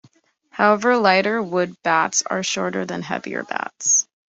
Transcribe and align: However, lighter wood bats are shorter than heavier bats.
However, 0.49 0.97
lighter 0.97 1.43
wood 1.43 1.75
bats 1.83 2.23
are 2.25 2.41
shorter 2.41 2.85
than 2.87 3.03
heavier 3.03 3.43
bats. 3.43 4.07